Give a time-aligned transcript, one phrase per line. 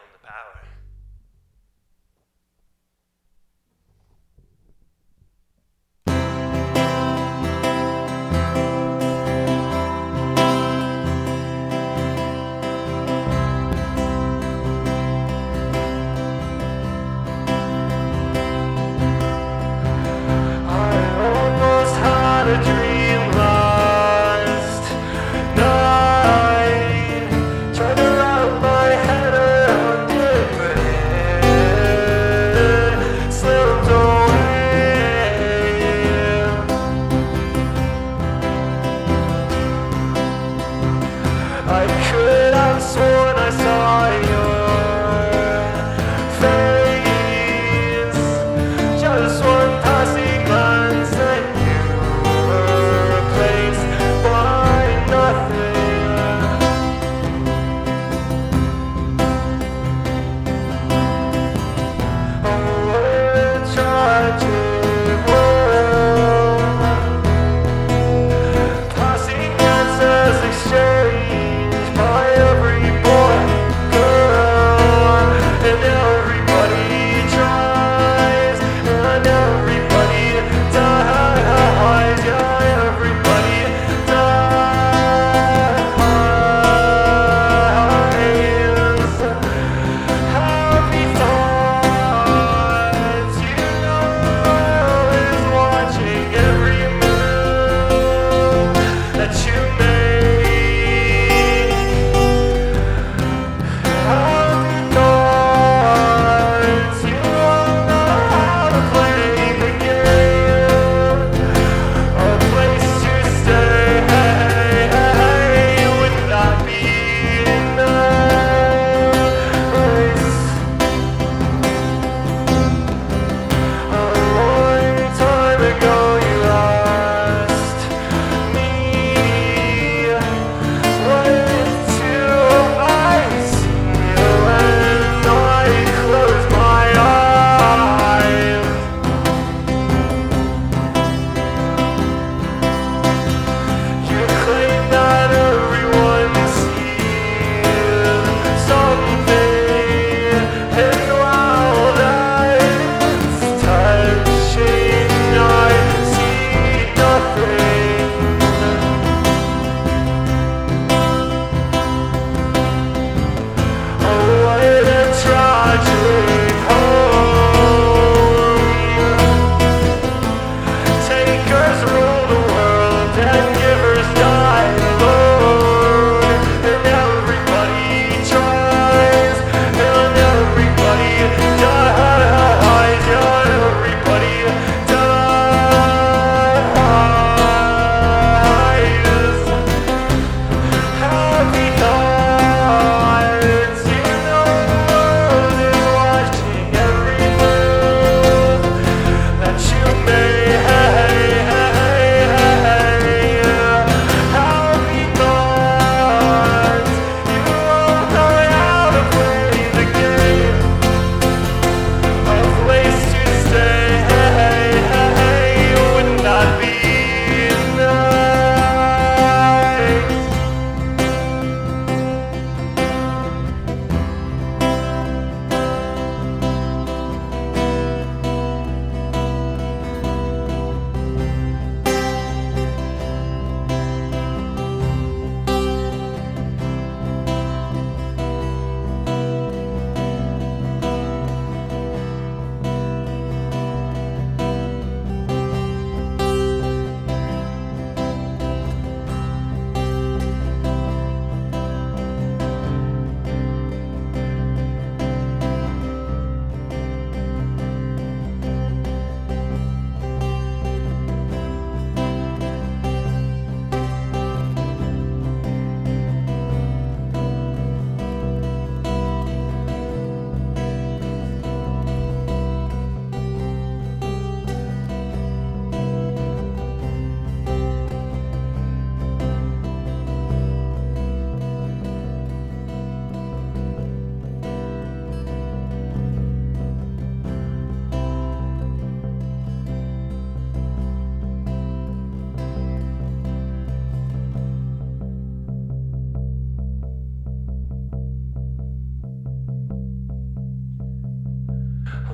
[0.00, 0.79] own the power.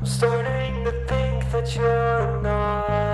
[0.06, 3.06] Starting to think that you're not